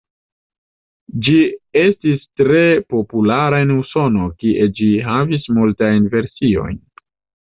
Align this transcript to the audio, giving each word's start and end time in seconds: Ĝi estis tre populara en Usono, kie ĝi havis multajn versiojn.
Ĝi 1.25 1.33
estis 1.81 2.23
tre 2.41 2.61
populara 2.95 3.59
en 3.65 3.75
Usono, 3.75 4.25
kie 4.45 4.67
ĝi 4.79 4.89
havis 5.09 5.47
multajn 5.59 6.09
versiojn. 6.17 6.83